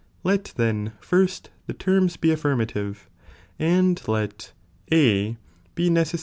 [0.23, 3.07] Let then, first, the terms be affirmative,
[3.59, 4.51] and let
[4.91, 5.37] A
[5.75, 6.19] be neces^ 1.